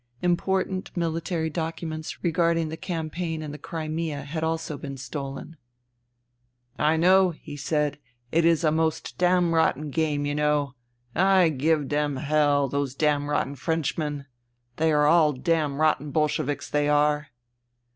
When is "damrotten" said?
9.19-9.91, 15.35-16.09